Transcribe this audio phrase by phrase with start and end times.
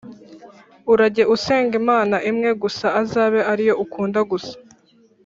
[0.91, 4.55] Urajye usenga Imana imwe gusa azabe ariyo ukunda gusa